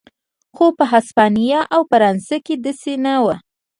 خو 0.55 0.65
په 0.77 0.83
هسپانیا 0.93 1.61
او 1.75 1.81
فرانسه 1.91 2.37
کې 2.45 2.55
داسې 2.65 2.93
نه 3.05 3.13
و. 3.23 3.25